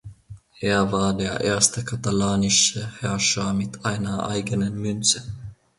Er 0.61 0.91
war 0.91 1.13
der 1.15 1.41
erste 1.41 1.85
katalanische 1.85 2.91
Herrscher 3.01 3.53
mit 3.53 3.85
einer 3.85 4.27
eigenen 4.27 4.81
Münze. 4.81 5.23